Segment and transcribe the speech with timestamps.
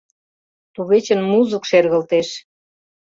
[0.73, 2.27] Тувечын музык шергылтеш.